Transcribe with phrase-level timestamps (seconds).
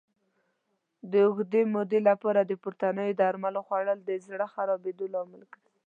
[1.11, 5.69] د اوږدې مودې لپاره د پورتنیو درملو خوړل د زړه خرابېدو لامل ګرځي.